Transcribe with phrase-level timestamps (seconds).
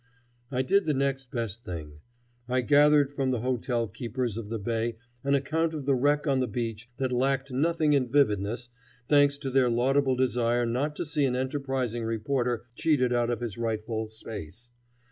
[0.49, 1.99] I did the next best thing;
[2.49, 6.39] I gathered from the hotel keepers of the Bay an account of the wreck on
[6.39, 8.69] the beach that lacked nothing in vividness,
[9.07, 13.59] thanks to their laudable desire not to see an enterprising reporter cheated out of his
[13.59, 14.71] rightful "space."